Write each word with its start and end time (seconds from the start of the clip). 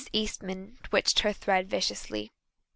Eastman 0.13 0.79
twitched 0.81 1.19
her 1.19 1.31
thread 1.31 1.69
viciously. 1.69 2.31